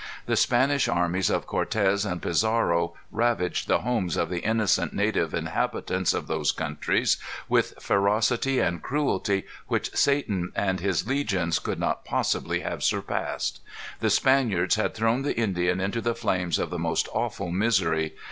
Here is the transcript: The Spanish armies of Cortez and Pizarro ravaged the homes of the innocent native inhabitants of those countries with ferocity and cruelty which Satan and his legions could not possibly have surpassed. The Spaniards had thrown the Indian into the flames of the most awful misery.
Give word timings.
The 0.25 0.35
Spanish 0.35 0.87
armies 0.87 1.29
of 1.29 1.45
Cortez 1.45 2.05
and 2.05 2.23
Pizarro 2.23 2.95
ravaged 3.11 3.67
the 3.67 3.81
homes 3.81 4.17
of 4.17 4.31
the 4.31 4.39
innocent 4.39 4.93
native 4.93 5.31
inhabitants 5.31 6.11
of 6.15 6.25
those 6.25 6.51
countries 6.51 7.17
with 7.47 7.75
ferocity 7.79 8.57
and 8.59 8.81
cruelty 8.81 9.43
which 9.67 9.95
Satan 9.95 10.53
and 10.55 10.79
his 10.79 11.05
legions 11.05 11.59
could 11.59 11.77
not 11.79 12.03
possibly 12.03 12.61
have 12.61 12.83
surpassed. 12.83 13.59
The 13.99 14.09
Spaniards 14.09 14.73
had 14.73 14.95
thrown 14.95 15.21
the 15.21 15.37
Indian 15.39 15.79
into 15.79 16.01
the 16.01 16.15
flames 16.15 16.57
of 16.57 16.71
the 16.71 16.79
most 16.79 17.07
awful 17.13 17.51
misery. 17.51 18.15